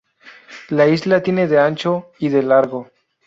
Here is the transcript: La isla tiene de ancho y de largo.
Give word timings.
La 0.69 0.87
isla 0.87 1.21
tiene 1.21 1.47
de 1.47 1.59
ancho 1.59 2.11
y 2.17 2.29
de 2.29 2.41
largo. 2.41 2.89